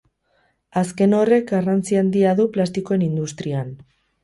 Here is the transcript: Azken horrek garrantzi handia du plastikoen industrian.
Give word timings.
Azken 0.81 1.13
horrek 1.17 1.45
garrantzi 1.51 1.99
handia 2.03 2.33
du 2.41 2.49
plastikoen 2.57 3.07
industrian. 3.11 3.73